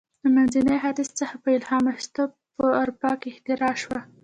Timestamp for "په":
1.43-1.49, 2.55-2.65